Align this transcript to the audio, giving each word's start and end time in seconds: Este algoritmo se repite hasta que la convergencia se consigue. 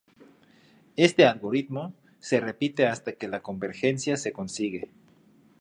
Este 0.95 1.27
algoritmo 1.27 1.93
se 2.17 2.39
repite 2.39 2.87
hasta 2.87 3.11
que 3.13 3.27
la 3.27 3.43
convergencia 3.43 4.17
se 4.17 4.33
consigue. 4.33 4.89